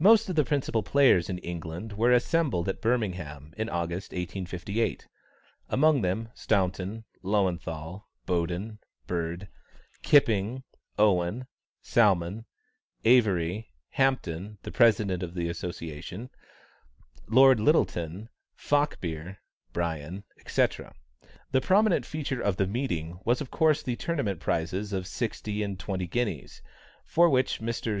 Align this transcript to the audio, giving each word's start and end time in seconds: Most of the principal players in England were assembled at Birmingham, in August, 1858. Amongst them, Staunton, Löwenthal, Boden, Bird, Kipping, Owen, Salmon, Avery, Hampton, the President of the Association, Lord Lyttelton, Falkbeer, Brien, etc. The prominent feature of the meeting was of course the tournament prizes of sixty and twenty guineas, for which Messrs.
Most 0.00 0.28
of 0.28 0.34
the 0.34 0.44
principal 0.44 0.82
players 0.82 1.30
in 1.30 1.38
England 1.38 1.92
were 1.92 2.10
assembled 2.10 2.68
at 2.68 2.80
Birmingham, 2.80 3.54
in 3.56 3.68
August, 3.68 4.10
1858. 4.10 5.06
Amongst 5.68 6.02
them, 6.02 6.30
Staunton, 6.34 7.04
Löwenthal, 7.22 8.02
Boden, 8.26 8.80
Bird, 9.06 9.46
Kipping, 10.02 10.64
Owen, 10.98 11.46
Salmon, 11.80 12.44
Avery, 13.04 13.70
Hampton, 13.90 14.58
the 14.62 14.72
President 14.72 15.22
of 15.22 15.32
the 15.34 15.48
Association, 15.48 16.28
Lord 17.28 17.60
Lyttelton, 17.60 18.30
Falkbeer, 18.56 19.36
Brien, 19.72 20.24
etc. 20.40 20.92
The 21.52 21.60
prominent 21.60 22.04
feature 22.04 22.40
of 22.42 22.56
the 22.56 22.66
meeting 22.66 23.20
was 23.24 23.40
of 23.40 23.52
course 23.52 23.84
the 23.84 23.94
tournament 23.94 24.40
prizes 24.40 24.92
of 24.92 25.06
sixty 25.06 25.62
and 25.62 25.78
twenty 25.78 26.08
guineas, 26.08 26.62
for 27.04 27.30
which 27.30 27.60
Messrs. 27.60 28.00